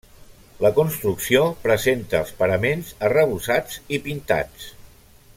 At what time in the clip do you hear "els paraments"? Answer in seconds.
2.21-2.89